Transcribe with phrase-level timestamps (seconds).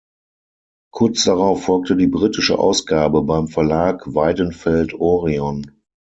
[0.91, 5.79] Kurz darauf folgte die britische Ausgabe beim Verlag „Weidenfeld-Orion“.